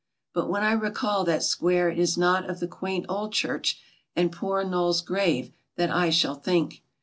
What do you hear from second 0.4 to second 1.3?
when I recall